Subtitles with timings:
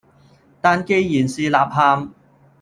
[0.59, 2.11] 但旣然是吶喊，